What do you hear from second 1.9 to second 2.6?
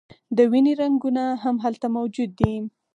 موجود دي.